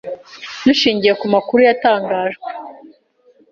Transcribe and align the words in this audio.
dushingiye 0.65 1.13
ku 1.19 1.25
makuru 1.33 1.59
yatangajwe 1.69 2.49